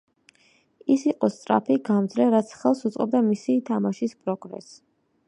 [0.93, 4.85] ის იყო სწრაფი, გამძლე, რაც ხელს უწყობდა მისი თამაშის პროგრესს.